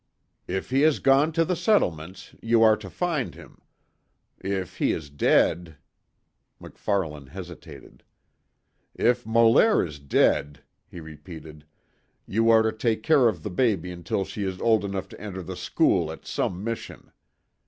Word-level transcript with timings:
"If 0.47 0.71
he 0.71 0.81
has 0.81 0.97
gone 0.97 1.31
to 1.33 1.45
the 1.45 1.55
settlements, 1.55 2.33
you 2.41 2.63
are 2.63 2.75
to 2.75 2.89
find 2.89 3.35
him. 3.35 3.61
If 4.39 4.77
he 4.77 4.93
is 4.93 5.11
dead" 5.11 5.77
MacFarlane 6.59 7.27
hesitated: 7.27 8.01
"If 8.95 9.27
Molaire 9.27 9.85
is 9.85 9.99
dead," 9.99 10.63
he 10.89 10.99
repeated, 10.99 11.65
"You 12.25 12.49
are 12.49 12.63
to 12.63 12.71
take 12.71 13.03
care 13.03 13.27
of 13.27 13.43
the 13.43 13.51
baby 13.51 13.91
until 13.91 14.25
she 14.25 14.43
is 14.43 14.59
old 14.59 14.83
enough 14.83 15.07
to 15.09 15.21
enter 15.21 15.43
the 15.43 15.55
school 15.55 16.11
at 16.11 16.25
some 16.25 16.63
mission. 16.63 17.11